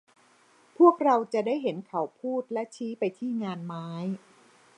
[0.77, 3.87] พวกเราจะได้เห็นเขาพูดและชี้ไปที่งานไม้